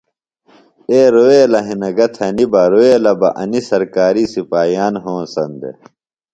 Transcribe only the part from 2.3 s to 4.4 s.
بہ، رُویلے بہ انیۡ سرکاریۡ